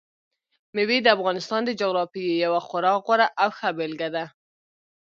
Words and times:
مېوې 0.75 0.97
د 1.03 1.07
افغانستان 1.15 1.61
د 1.65 1.71
جغرافیې 1.79 2.33
یوه 2.45 2.61
خورا 2.67 2.93
غوره 3.03 3.27
او 3.41 3.49
ښه 3.57 3.69
بېلګه 3.77 4.09
ده. 4.15 4.25